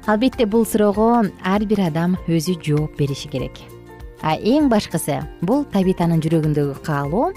Албетте 0.05 0.45
бул 0.45 0.65
суроого 0.65 1.25
ар 1.43 1.65
бир 1.65 1.81
адам 1.81 2.17
өзү 2.27 2.57
жооп 2.63 2.97
бериши 2.97 3.27
керек. 3.29 3.59
А 4.21 4.37
эң 4.39 4.69
башкысы 4.71 5.19
бул 5.41 5.65
табитанын 5.73 6.23
жүрөгүндөгү 6.23 6.79
каалоо 6.83 7.33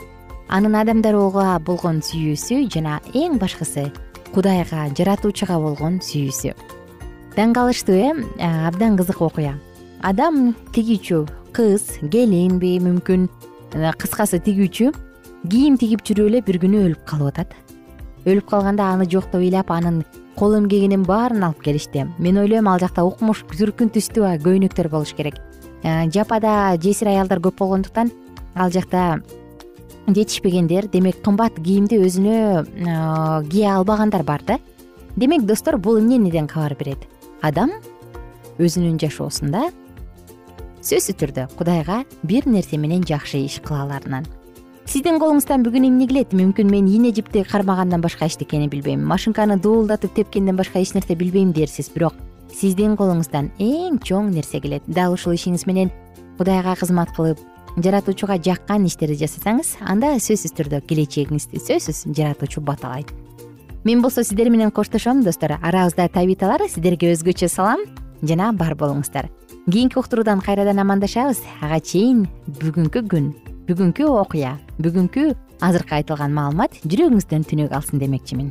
анын 0.51 0.75
адамдарга 0.75 1.61
болгон 1.63 2.01
сүйүүсү 2.03 2.65
жана 2.75 2.99
эң 3.15 3.39
башкысы 3.39 3.87
кудайга 4.35 4.89
жаратуучуга 4.99 5.59
болгон 5.63 6.01
сүйүүсү. 6.03 6.55
Таң 7.37 7.55
калыштуу 7.55 7.95
э 7.95 8.11
абдан 8.67 8.97
кызык 8.99 9.23
окуя. 9.23 9.55
Адам 10.03 10.55
тигүүчү 10.75 11.27
кыз 11.55 12.01
келинби 12.11 12.79
мүмкүн. 12.83 13.29
Э, 13.75 13.93
кыскасы 13.95 14.43
тигүүчү 14.43 14.91
кийим 15.49 15.79
тигип 15.79 16.03
жүрүп 16.03 16.27
эле 16.27 16.43
бир 16.43 16.59
күнү 16.59 16.83
өлүп 16.87 17.05
калып 17.07 17.29
атат. 17.31 17.55
Өлүп 18.27 18.51
калганда 18.51 18.91
аны 18.91 19.07
жоктоп 19.07 19.41
ыйлап 19.41 19.71
анын 19.71 20.05
кол 20.37 20.57
эмгегинин 20.59 21.05
баарын 21.07 21.45
алып 21.45 21.63
келишти. 21.63 22.09
Мен 22.19 22.39
ойлойм 22.39 22.67
ал 22.67 22.81
жакта 22.81 23.05
укмуш 23.07 23.45
түркүн 23.55 23.95
түстүү 23.95 24.43
көйнөктөр 24.43 24.91
болуш 24.91 25.15
керек. 25.15 25.39
Э, 25.85 26.11
жапада 26.11 26.77
жесир 26.83 27.09
аялдар 27.09 27.39
көп 27.39 27.63
болгондуктан 27.63 28.11
ал 28.57 28.71
жакта 28.71 29.23
жетишпегендер 30.15 30.89
демек 30.89 31.23
кымбат 31.25 31.57
кийимди 31.61 32.01
өзүнө 32.01 32.37
э, 32.65 33.49
кие 33.51 33.69
албагандар 33.73 34.23
бар 34.23 34.43
да. 34.47 34.59
Демек 35.17 35.47
достор 35.47 35.79
бул 35.79 35.99
эмнеден 35.99 36.47
кабар 36.47 36.77
берет? 36.79 37.07
Адам 37.43 37.71
өзүнүн 38.59 38.99
жашоосунда 39.01 39.71
сөзсүз 40.81 41.17
түрдө 41.21 41.49
кудайга 41.57 42.05
бир 42.23 42.47
нерсе 42.47 42.79
менен 42.79 43.05
жакшы 43.05 43.41
иш 43.45 43.61
кыла 43.65 43.85
аларынан 43.87 44.27
сиздин 44.91 45.21
колуңуздан 45.23 45.63
бүгүн 45.63 45.87
эмне 45.87 46.09
келет? 46.11 46.33
Мүмкүн 46.35 46.71
мен 46.71 46.89
ийне 46.91 47.13
жипти 47.15 47.45
кармагандан 47.47 48.03
башка 48.03 48.27
эчтекени 48.27 48.67
билбейм. 48.69 49.05
Машинканы 49.07 49.55
дуулдатып 49.63 50.17
тепкенден 50.17 50.57
башка 50.59 50.81
эч 50.83 50.95
нерсе 50.97 51.15
билбейм 51.15 51.53
дерсиз 51.55 51.93
бирок 51.95 52.17
сиздин 52.51 52.97
колуңуздан 52.99 53.53
эң 53.63 54.01
чоң 54.03 54.33
нерсе 54.35 54.59
келет. 54.59 54.83
Дал 54.91 55.15
ушул 55.15 55.37
ишиңиз 55.37 55.63
менен 55.71 55.93
кудайга 56.39 56.75
кызмат 56.75 57.15
кылып 57.15 57.39
жаратуучуга 57.77 58.39
жаккан 58.43 58.87
иштерди 58.89 59.19
жасасаңыз 59.23 59.77
анда 59.87 60.17
сөзсүз 60.19 60.57
түрдө 60.59 60.83
келечегиңизди 60.91 61.63
сөзсүз 61.63 62.07
жаратуучу 62.17 62.63
баталайт 62.65 63.13
мен 63.85 64.03
болсо 64.03 64.25
сиздер 64.25 64.51
менен 64.51 64.71
коштошом 64.71 65.23
достор. 65.25 65.59
Арабызда 65.63 66.09
табиталар 66.09 66.69
сиздерге 66.69 67.15
өзгөчө 67.15 67.49
салам. 67.49 67.81
Жана 68.23 68.53
бар 68.53 68.75
болуңуздар. 68.75 69.31
Кийинки 69.71 69.99
уктуруудан 69.99 70.41
кайрадан 70.41 70.79
амандашабыз. 70.83 71.41
Ага 71.63 71.81
чейин 71.81 72.27
бүгүнкү 72.61 73.07
күн 73.09 73.33
бүгүнкү 73.71 74.09
окуя 74.11 74.57
бүгүнкү 74.83 75.31
азыркы 75.63 76.01
айтылган 76.01 76.35
маалымат 76.35 76.81
жүрөгүңүздөн 76.83 77.47
түнөк 77.47 77.77
алсын 77.77 78.03
демекчимин 78.03 78.51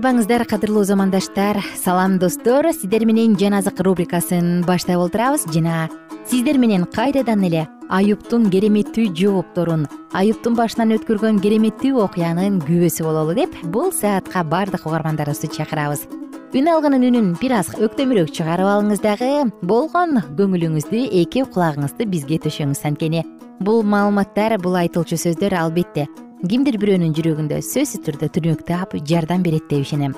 кадырлуу 0.00 0.84
замандаштар. 0.84 1.56
Салам 1.76 2.18
достор. 2.18 2.72
Сиздер 2.72 3.04
менен 3.04 3.36
жан 3.36 3.54
азык 3.54 3.80
рубрикасын 3.80 4.64
баштап 4.64 4.96
олтурабыз. 4.96 5.44
Жана 5.52 5.88
сиздер 6.26 6.58
менен 6.58 6.84
кайрадан 6.84 7.42
эле 7.44 7.68
аюптун 7.88 8.50
кереметтүү 8.50 9.14
жоопторун 9.16 9.86
аюптун 10.12 10.54
башынан 10.54 10.92
өткөргөн 10.98 11.40
кереметтүү 11.40 12.02
окуянын 12.04 12.60
күбөсү 12.60 13.04
бололу 13.04 13.34
деп 13.34 13.50
бул 13.64 13.92
саатка 13.92 14.44
баардык 14.44 14.86
угармандарыбызды 14.86 15.48
чакырабыз. 15.48 16.06
Үн 16.52 16.68
алгынын 16.68 17.08
үнүн 17.08 17.34
бир 17.40 17.58
аз 17.58 17.72
өктөмүрөөк 17.76 18.30
чыгарып 18.32 18.68
алыңыз 18.68 19.02
дагы 19.02 19.50
болгон 19.62 20.22
көңүлүңүздү 20.38 21.08
эки 21.22 21.44
кулагыңызды 21.44 22.06
бизге 22.06 22.38
төшөңүз. 22.44 22.84
Анткени 22.84 23.24
бул 23.60 23.82
маалыматтар 23.82 24.58
бул 24.62 24.76
айтылчу 24.76 25.16
сөздөр 25.16 25.56
албетте 25.56 26.06
кимдир 26.46 26.76
бирөөнүн 26.78 27.14
жүрөгүндө 27.16 27.56
сөзсүз 27.66 28.04
түрдө 28.06 28.28
түнөктап 28.36 28.92
жардам 29.08 29.42
берет 29.42 29.64
деп 29.70 29.82
ишенем. 29.82 30.14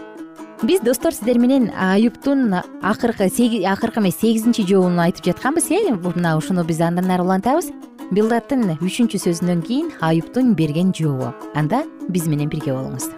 Биз 0.61 0.83
достор 0.85 1.15
сиздер 1.17 1.39
менен 1.41 1.71
аюптун 1.73 2.53
акыркы 2.53 3.25
акыркы 3.65 4.01
эмес 4.01 4.19
сегизинчи 4.21 4.67
жообун 4.69 4.99
айтып 5.01 5.25
жатканбыз 5.31 5.71
э 5.71 5.97
мына 5.97 6.37
ушуну 6.37 6.65
биз 6.65 6.81
андан 6.81 7.11
ары 7.11 7.23
улантабыз. 7.25 7.73
Билдаттын 8.13 8.77
үчүнчү 8.83 9.17
сөзүнөн 9.17 9.63
кийин 9.65 9.93
аюптун 10.01 10.55
берген 10.55 10.93
жообу 10.93 11.33
анда 11.55 11.87
биз 12.11 12.29
менен 12.29 12.51
бирге 12.51 12.75
болуңуз. 12.75 13.09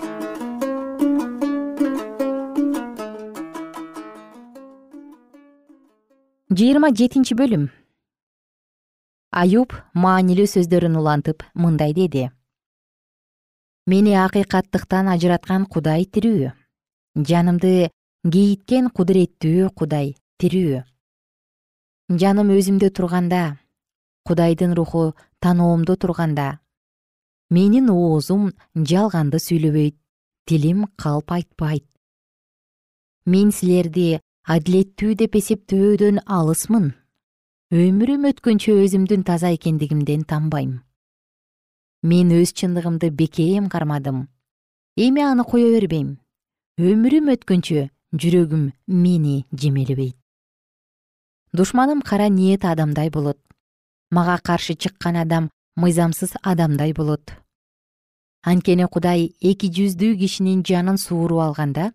Жыйырма 6.55 6.95
жетинчи 6.95 7.35
бөлүм. 7.35 7.67
Аюб 9.33 9.73
маанилүү 9.95 10.47
сөздөрүн 10.47 11.01
улантып 11.01 11.43
мындай 11.55 11.93
деди 11.97 12.29
мени 13.87 14.15
акыйкаттыктан 14.15 15.09
ажыраткан 15.11 15.67
кудай 15.67 16.05
тирүү. 16.07 16.53
Жанымды 17.19 17.91
кейиткен 18.23 18.89
кудуреттүү 18.95 19.71
кудай 19.75 20.15
тирүү. 20.39 20.83
Жаным 22.09 22.53
өзүмдө 22.55 22.91
турганда 22.95 23.59
кудайдын 24.29 24.75
руху 24.79 25.15
таноомдо 25.43 25.97
турганда 25.97 26.61
менин 27.51 27.91
оозум 27.91 28.53
жалганды 28.75 29.43
сүйлөбөйт 29.43 29.97
тилим 30.47 30.87
калп 30.97 31.35
айтпайт. 31.39 31.87
Мен 33.27 33.51
силерди 33.51 34.21
адилеттүү 34.47 35.19
деп 35.19 35.37
эсептөөдөн 35.43 36.23
алысмын. 36.27 36.93
Өмүрүм 37.73 38.31
өткөнчө 38.31 38.79
өзүмдүн 38.85 39.27
таза 39.27 39.53
экендигимден 39.57 40.25
танбайм 40.29 40.81
мен 42.03 42.33
өз 42.35 42.53
чындыгымды 42.53 43.11
бекем 43.11 43.69
кармадым. 43.69 44.29
Эми 44.97 45.23
аны 45.23 45.45
кое 45.45 45.71
бербейм. 45.71 46.19
Өмүрүм 46.79 47.31
өткөнчө 47.37 47.91
жүрөгүм 48.13 48.73
мени 48.87 49.47
жемелебейт. 49.53 50.17
Душманым 51.53 52.03
кара 52.03 52.29
ниет 52.29 52.65
адамдай 52.65 53.11
болот. 53.11 53.39
Мага 54.11 54.39
каршы 54.43 54.75
чыккан 54.75 55.17
адам 55.17 55.51
мыйзамсыз 55.77 56.35
адамдай 56.43 56.93
болот. 56.93 57.33
Анткени 58.43 58.89
кудай 58.91 59.37
эки 59.41 59.71
жүздүү 59.71 60.19
кишинин 60.19 60.65
жанын 60.67 60.99
сууруп 60.99 61.41
алганда 61.47 61.93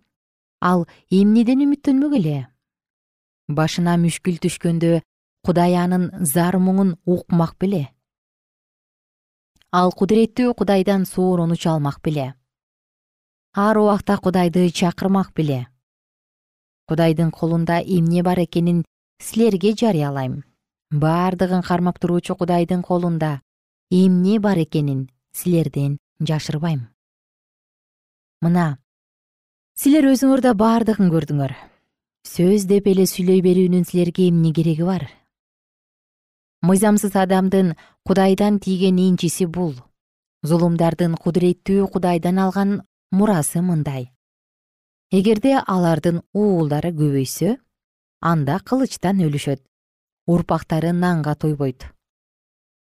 ал 0.61 0.87
эмнеден 1.11 1.65
үмүттөнмөк 1.65 2.15
эле? 2.15 2.47
Башына 3.47 3.97
мүшкүл 3.99 4.39
түшкөндө 4.39 5.01
кудай 5.43 5.75
анын 5.75 6.09
зар 6.23 6.55
муңун 6.55 6.95
укмак 7.05 7.57
беле 7.59 7.89
ал 9.71 9.91
кудуреттүү 9.91 10.53
кудайдан 10.55 11.05
сооронуч 11.05 11.65
алмак 11.67 11.99
беле. 12.01 12.35
Ар 13.53 13.77
убакта 13.77 14.17
кудайды 14.17 14.69
чакырмак 14.71 15.33
беле. 15.35 15.67
Кудайдын 16.87 17.31
колунда 17.31 17.81
эмне 17.81 18.23
бар 18.23 18.39
экенин 18.39 18.85
силерге 19.19 19.75
жарыялайм. 19.75 20.43
Бардыгын 20.91 21.61
кармап 21.61 21.99
туруучу 21.99 22.35
кудайдын 22.35 22.81
колунда 22.81 23.41
эмне 23.91 24.39
бар 24.39 24.57
экенин 24.63 25.09
силерден 25.33 25.97
жашырбайм. 26.21 26.87
Мына 28.41 28.77
силер 29.75 30.07
өзүңөр 30.13 30.41
да 30.41 30.53
бардыгын 30.53 31.11
көрдүңөр. 31.11 31.53
Сөз 32.23 32.67
деп 32.71 32.87
эле 32.87 33.03
сүйлөй 33.03 33.41
берүүнүн 33.43 33.83
силерге 33.83 34.29
эмне 34.29 34.53
кереги 34.53 34.83
бар 34.83 35.09
мыйзамсыз 36.61 37.15
адамдын 37.15 37.75
кудайдан 38.05 38.59
тийген 38.59 38.97
энчиси 38.97 39.45
бул. 39.45 39.75
Зулумдардын 40.43 41.15
кудуреттүү 41.15 41.87
кудайдан 41.93 42.39
алган 42.39 42.81
мурасы 43.11 43.61
мындай. 43.61 44.11
Эгерде 45.11 45.57
алардын 45.59 46.21
уулдары 46.33 46.91
көбөйсө 46.91 47.57
анда 48.21 48.59
кылычтан 48.59 49.21
өлүшөт 49.23 49.61
урпактары 50.27 50.91
нанга 50.93 51.35
тойбойт. 51.35 51.85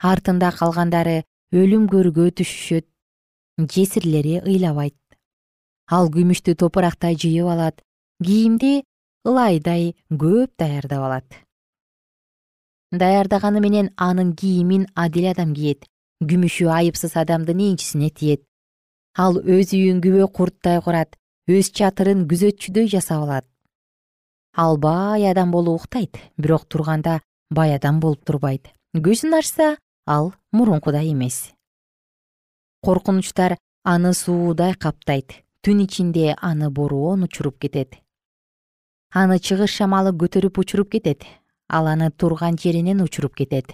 Артында 0.00 0.50
калгандары 0.56 1.22
өлүм 1.52 1.86
көргө 1.92 2.30
түшүшөт 2.40 2.86
жесирлери 3.68 4.40
ыйлабайт. 4.40 4.96
Ал 5.90 6.08
күмүштү 6.14 6.56
топурактай 6.56 7.18
жыйып 7.18 7.50
алат 7.52 7.82
кийимди 8.24 8.82
ылайдай 9.26 9.94
көп 10.10 10.56
даярдап 10.58 11.04
алат 11.04 11.40
даярдаганы 12.92 13.60
менен 13.60 13.90
анын 13.96 14.34
кийимин 14.34 14.86
адил 14.94 15.30
адам 15.30 15.54
кийет 15.54 15.86
күмүшү 16.20 16.68
айыпсыз 16.68 17.16
адамдын 17.16 17.60
энчисине 17.70 18.10
тиет. 18.10 18.44
Ал 19.16 19.38
өз 19.40 19.72
үйүн 19.72 20.02
күбө 20.04 20.28
курттай 20.28 20.80
курат 20.84 21.16
өз 21.48 21.70
чатырын 21.72 22.26
күзөтчүдөй 22.28 22.90
жасап 22.92 23.24
алат. 23.24 23.46
Ал 24.56 24.76
бай 24.76 25.24
адам 25.30 25.50
болуп 25.50 25.82
уктайт 25.82 26.18
бирок 26.36 26.66
турганда 26.68 27.20
бай 27.50 27.74
адам 27.74 28.00
болуп 28.00 28.24
турбайт. 28.24 28.68
Көзүн 28.94 29.38
ачса 29.38 29.76
ал 30.06 30.34
мурункудай 30.52 31.12
эмес. 31.12 31.52
Коркунучтар 32.82 33.56
аны 33.84 34.12
суудай 34.14 34.74
каптайт 34.74 35.40
түн 35.64 35.84
ичинде 35.86 36.34
аны 36.36 36.70
бороон 36.70 37.24
учуруп 37.24 37.58
кетет. 37.58 37.96
Аны 39.14 39.38
чыгыш 39.38 39.72
шамалы 39.78 40.12
көтөрүп 40.12 40.58
учуруп 40.58 40.92
кетет 40.92 41.24
ал 41.76 41.86
аны 41.86 42.10
турган 42.10 42.58
жеринен 42.58 43.00
учуруп 43.02 43.34
кетет. 43.38 43.68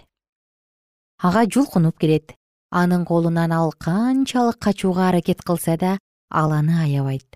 Ага 1.19 1.47
жулкунуп 1.47 1.99
кирет 1.99 2.35
анын 2.71 3.05
колунан 3.05 3.53
ал 3.53 3.73
канчалык 3.73 4.59
качууга 4.59 5.09
аракет 5.09 5.43
кылса 5.43 5.77
да 5.77 5.99
ал 6.31 6.53
аны 6.53 6.75
аябайт. 6.85 7.29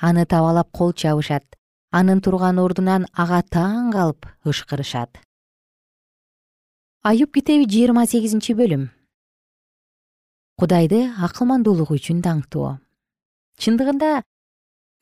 Аны 0.00 0.26
табалап 0.26 0.70
кол 0.72 0.92
чабышат. 0.92 1.44
Анын 1.90 2.20
турган 2.20 2.58
ордунан 2.58 3.06
ага 3.12 3.40
таң 3.42 3.92
калып 3.92 4.26
ышкырышат. 4.44 5.10
Аюб 7.02 7.30
китеби 7.32 7.64
жыйырма 7.64 8.06
сегизинчи 8.06 8.52
бөлүм. 8.52 8.90
Кудайды 10.58 11.10
акылмандуулугу 11.18 11.96
үчүн 11.98 12.20
даңктоо 12.22 12.78
чындыгында 13.60 14.10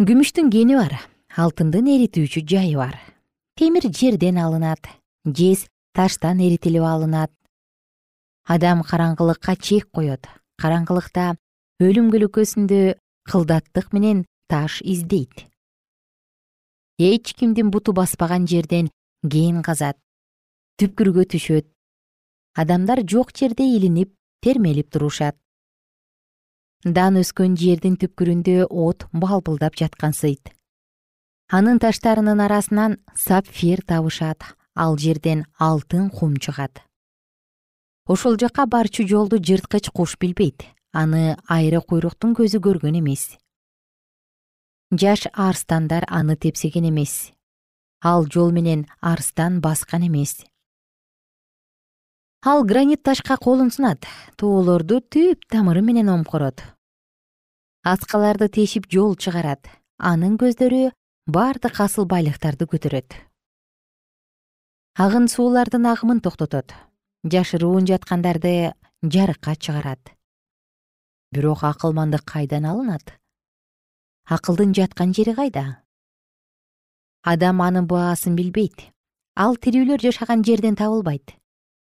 күмүштүн 0.08 0.50
кени 0.52 0.76
бар 0.76 0.96
алтындын 1.40 1.88
эритүүчү 1.94 2.44
жайы 2.48 2.76
бар 2.76 2.98
темир 3.56 3.84
жерден 3.92 4.38
алынат 4.38 4.88
жез 5.26 5.66
таштан 5.94 6.40
эритилип 6.40 6.82
алынат. 6.82 7.30
Адам 8.48 8.82
караңгылыкка 8.82 9.56
чек 9.56 9.90
коет. 9.92 10.26
Караңгылыкта 10.60 11.36
өлүм 11.82 12.10
көлөкөсүндө 12.12 12.96
кылдаттык 13.30 13.92
менен 13.92 14.24
таш 14.48 14.80
издейт. 14.82 15.46
Эч 16.98 17.34
кимдин 17.34 17.70
буту 17.70 17.92
баспаган 17.92 18.46
жерден 18.46 18.90
кен 19.22 19.62
казат 19.62 19.98
түпкүргө 20.80 21.28
түшөт. 21.34 21.66
Адамдар 22.56 23.04
жок 23.06 23.30
жерде 23.36 23.64
илинип 23.64 24.14
термелип 24.42 24.90
турушат. 24.90 25.36
Дан 26.84 27.20
өскөн 27.20 27.54
жердин 27.56 27.94
түпкүрүндө 27.96 28.66
от 28.66 29.06
балбылдап 29.12 29.78
жаткансыйт 29.78 30.50
анын 31.56 31.78
таштарынын 31.84 32.40
арасынан 32.46 32.92
сапфир 33.14 33.84
табышат 33.90 34.40
ал 34.74 34.96
жерден 34.96 35.44
алтын 35.68 36.08
кум 36.16 36.32
чыгат. 36.44 36.80
Ошол 38.12 38.34
жакка 38.40 38.64
барчу 38.66 39.06
жолду 39.06 39.36
жырткыч 39.36 39.90
куш 39.96 40.16
билбейт 40.20 40.64
аны 40.92 41.36
айры 41.56 41.80
куйруктун 41.88 42.32
көзү 42.38 42.58
көргөн 42.66 42.96
эмес. 43.00 43.36
Жаш 45.00 45.28
арстандар 45.32 46.04
аны 46.08 46.36
тепсеген 46.36 46.88
эмес 46.88 47.32
ал 48.02 48.26
жол 48.26 48.50
менен 48.50 48.86
арстан 49.00 49.60
баскан 49.60 50.08
эмес. 50.08 50.44
Ал 52.44 52.64
гранит 52.64 53.02
ташка 53.02 53.36
колун 53.36 53.70
сунат 53.70 54.06
тоолорду 54.36 54.98
түп 54.98 55.44
тамыры 55.48 55.82
менен 55.82 56.08
омкорот. 56.08 56.64
Аскаларды 57.84 58.48
тешип 58.48 58.88
жол 58.90 59.14
чыгарат 59.16 59.68
анын 59.98 60.34
көздөрү 60.40 60.90
бардык 61.26 61.78
асыл 61.78 62.04
байлыктарды 62.11 62.66
көтөрөт. 62.66 63.14
Агын 64.98 65.28
суулардын 65.30 65.87
агымын 65.87 66.20
токтотот. 66.20 66.74
Жашыруун 67.22 67.87
жаткандарды 67.87 68.74
жарыкка 69.02 69.54
чыгарат. 69.54 70.11
Бирок 71.30 71.62
акылмандык 71.62 72.24
кайдан 72.26 72.66
алынат? 72.66 73.14
Акылдын 74.26 74.74
жаткан 74.74 75.14
жери 75.14 75.35
кайда? 75.35 75.85
Адам 77.22 77.62
анын 77.62 77.87
баасын 77.87 78.35
билбейт. 78.35 78.90
Ал 79.37 79.54
тирүүлөр 79.54 80.02
жашаган 80.02 80.42
жерден 80.42 80.74
табылбайт. 80.74 81.38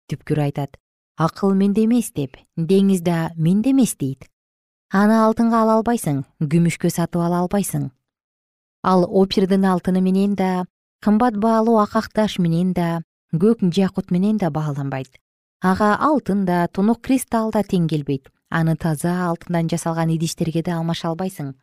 Түпкүр 0.09 0.41
айтат 0.41 0.81
акыл 1.19 1.53
менде 1.53 1.85
эмес 1.85 2.11
деп. 2.17 2.38
Деңиз 2.57 3.05
да 3.05 3.31
менде 3.37 3.71
эмес 3.77 3.95
дейт. 3.95 4.25
Аны 4.88 5.21
алтынга 5.21 5.61
ала 5.61 5.77
албайсың 5.77 6.25
күмүшкө 6.41 6.88
сатып 6.88 7.21
ала 7.21 7.45
албайсың 7.45 7.91
ал 8.83 9.05
опирдин 9.05 9.64
алтыны 9.64 10.01
менен 10.01 10.35
да 10.35 10.67
кымбат 11.03 11.37
баалуу 11.37 11.79
акак 11.79 12.12
таш 12.12 12.38
менен 12.38 12.73
да 12.73 13.03
көк 13.33 13.62
жакут 13.75 14.11
менен 14.11 14.37
да 14.38 14.51
бааланбайт. 14.51 15.19
Ага 15.61 15.97
алтын 16.01 16.45
да 16.45 16.69
тунук 16.69 17.03
кристалл 17.03 17.51
да 17.51 17.62
тең 17.62 17.88
келбейт 17.88 18.29
аны 18.51 18.77
таза 18.77 19.12
алтындан 19.29 19.69
жасалган 19.69 20.11
идиштерге 20.14 20.62
да 20.62 20.79
алмаша 20.79 21.09
албайсың. 21.09 21.55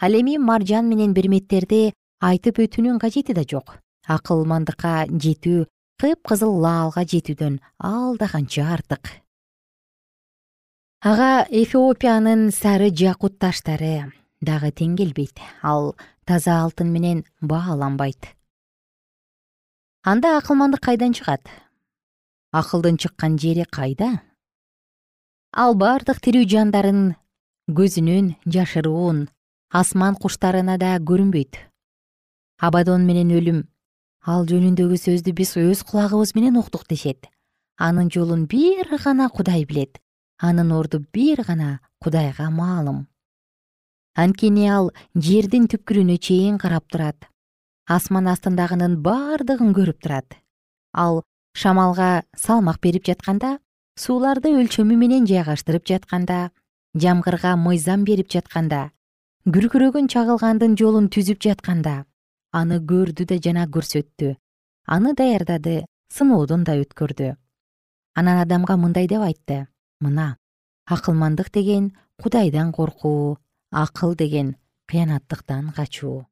Ал 0.00 0.12
эми 0.12 0.38
маржан 0.38 0.88
менен 0.88 1.12
берметтерди 1.14 1.92
айтып 2.20 2.58
өтүүнүн 2.64 2.98
кажети 3.00 3.34
да 3.34 3.44
жок. 3.44 3.78
Акылмандыкка 4.06 5.06
жетүү 5.10 5.66
кыпкызыл 6.00 6.52
лаалга 6.60 7.04
жетүүдөн 7.04 7.60
алда 7.78 8.28
канча 8.28 8.66
артык. 8.72 9.10
Ага 11.02 11.46
эфиопиянын 11.50 12.50
сары 12.52 12.90
жакут 12.90 13.38
таштары 13.38 14.12
дагы 14.40 14.70
тең 14.72 14.96
келбейт 14.96 15.40
ал 15.62 15.94
таза 16.26 16.60
алтын 16.62 16.90
менен 16.92 17.24
бааланбайт. 17.40 18.34
Анда 20.02 20.36
акылмандык 20.38 20.82
кайдан 20.82 21.12
чыгат? 21.16 21.46
Акылдын 22.52 22.96
чыккан 22.98 23.38
жери 23.38 23.64
кайда? 23.76 24.22
Ал 25.52 25.74
бардык 25.74 26.18
тирүү 26.20 26.44
жандардын 26.52 27.14
көзүнөн 27.78 28.34
жашыруун 28.44 29.28
асман 29.70 30.18
куштарына 30.20 30.76
да 30.82 30.96
көрүнбөйт. 30.98 31.54
Абадон 32.58 33.06
менен 33.06 33.30
өлүм 33.38 33.62
ал 34.26 34.44
жөнүндөгү 34.50 34.98
сөздү 35.06 35.32
биз 35.32 35.56
өз 35.56 35.86
кулагыбыз 35.86 36.34
менен 36.34 36.58
уктук 36.58 36.88
дешет. 36.90 37.30
Анын 37.78 38.10
жолун 38.10 38.46
бир 38.50 38.90
гана 39.04 39.28
кудай 39.30 39.64
билет 39.64 40.02
анын 40.38 40.72
орду 40.72 41.04
бир 41.12 41.42
гана 41.42 41.80
кудайга 41.98 42.50
маалым 42.50 43.08
анткени 44.16 44.66
ал 44.72 44.90
жердин 45.14 45.68
түпкүрүнө 45.68 46.16
чейин 46.18 46.56
карап 46.58 46.88
турат. 46.88 47.28
Асман 47.86 48.26
астындагынын 48.32 48.96
бардыгын 49.04 49.74
көрүп 49.76 50.00
турат. 50.02 50.38
Ал 50.92 51.22
шамалга 51.54 52.24
салмак 52.36 52.80
берип 52.80 53.04
жатканда 53.06 53.58
сууларды 54.00 54.52
өлчөмү 54.56 54.96
менен 54.96 55.28
жайгаштырып 55.28 55.86
жатканда 55.86 56.50
жамгырга 56.96 57.54
мыйзам 57.60 58.04
берип 58.08 58.32
жатканда 58.32 58.90
күркүрөгөн 59.46 60.08
чагылгандын 60.12 60.74
жолун 60.80 61.06
түзүп 61.12 61.44
жатканда 61.44 62.02
аны 62.52 62.80
көрдү 62.90 63.28
да 63.30 63.38
жана 63.38 63.68
көрсөттү 63.76 64.34
аны 64.86 65.14
даярдады 65.14 65.84
сыноодон 66.12 66.64
да 66.64 66.76
өткөрдү. 66.78 67.34
Анан 68.14 68.38
адамга 68.40 68.76
мындай 68.76 69.08
деп 69.10 69.20
айтты. 69.20 69.66
Мына 70.00 70.36
акылмандык 70.86 71.50
деген 71.52 71.92
кудайдан 72.22 72.72
коркуу 72.72 73.38
акыл 73.76 74.14
деген 74.14 74.56
кыянаттыктан 74.88 75.68
качуу. 75.76 76.24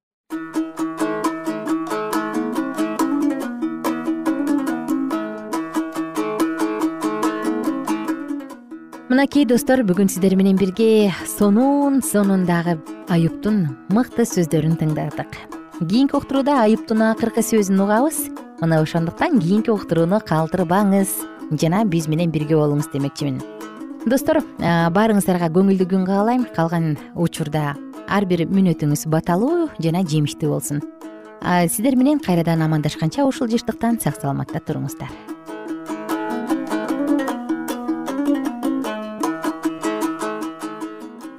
Мынакей 9.11 9.45
достор 9.45 9.85
бүгүн 9.85 10.09
сиздер 10.09 10.35
менен 10.41 10.57
бирге 10.57 11.13
сонун 11.37 12.01
сонундагы 12.03 12.79
аюптун 13.13 13.77
мыкты 13.93 14.25
сөздөрүн 14.25 14.81
тыңдадык 14.81 15.37
кийинки 15.85 16.17
уктурууда 16.17 16.63
аюптун 16.65 17.05
акыркы 17.11 17.45
сөзүн 17.45 17.85
угабыз. 17.85 18.25
Мына 18.63 18.81
ошондуктан 18.81 19.37
кийинки 19.43 19.71
уктурууну 19.71 20.23
калтырбаңыз. 20.25 21.13
Жана 21.61 21.85
биз 21.85 22.09
менен 22.09 22.33
бирге 22.33 22.57
болуңуз 22.57 22.89
демекчимин 22.95 23.43
достор 24.05 24.41
баарыңыздарга 24.61 25.49
көңүлдүү 25.55 25.89
күн 25.91 26.05
каалайм. 26.09 26.45
Калган 26.57 26.97
учурда 27.17 27.75
ар 28.09 28.27
бир 28.29 28.45
мүнөтүңүз 28.51 29.07
баталуу 29.13 29.69
жана 29.81 30.05
жемиштүү 30.05 30.51
болсун. 30.51 30.83
Сиздер 31.43 31.97
менен 31.97 32.21
кайрадан 32.25 32.63
амандашканча 32.65 33.25
ушул 33.25 33.49
жыштыктан 33.49 34.01
сак 34.01 34.21
саламатта 34.21 34.61
туруңуздар. 34.61 35.11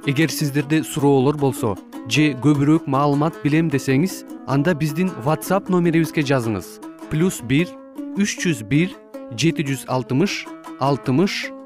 Эгер 0.06 0.30
сиздерде 0.30 0.84
суроолор 0.84 1.36
болсо 1.38 1.74
же 2.06 2.30
көбүрөөк 2.38 2.86
маалымат 2.86 3.42
билем 3.42 3.70
десеңиз 3.70 4.22
анда 4.46 4.74
биздин 4.74 5.10
whatsapp 5.24 5.70
номерибизге 5.70 6.22
жазыңыз. 6.22 6.78
Плюс 7.10 7.40
бир 7.42 7.66
үч 8.14 8.38
жүз 8.42 8.62
бир 8.70 8.94
жети 9.34 9.66
жүз 9.66 9.88
алтымыш 9.90 10.44
алтымыш 10.78 11.46